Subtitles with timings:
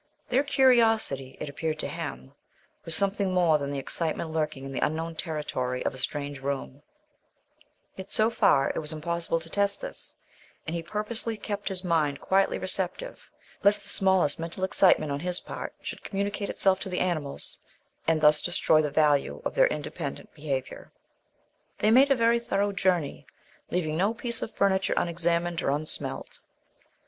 [0.29, 2.33] Their curiosity, it appeared to him,
[2.85, 6.81] was something more than the excitement lurking in the unknown territory of a strange room;
[7.95, 10.15] yet, so far, it was impossible to test this,
[10.65, 13.29] and he purposely kept his mind quietly receptive
[13.61, 17.59] lest the smallest mental excitement on his part should communicate itself to the animals
[18.07, 20.91] and thus destroy the value of their independent behaviour.
[21.77, 23.27] They made a very thorough journey,
[23.69, 26.39] leaving no piece of furniture unexamined, or unsmelt.